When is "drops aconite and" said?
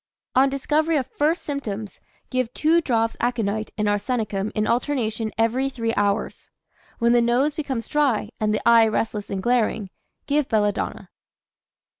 2.81-3.87